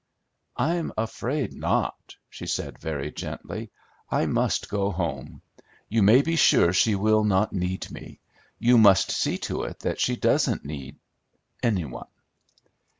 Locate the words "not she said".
1.53-2.79